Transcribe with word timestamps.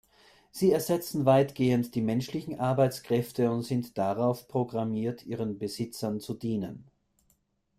Sie 0.49 0.71
ersetzen 0.71 1.25
weitgehend 1.25 1.93
die 1.93 2.01
menschlichen 2.01 2.59
Arbeitskräfte 2.59 3.51
und 3.51 3.61
sind 3.61 3.99
darauf 3.99 4.47
programmiert, 4.47 5.27
ihren 5.27 5.59
Besitzern 5.59 6.19
zu 6.19 6.33
dienen. 6.33 6.89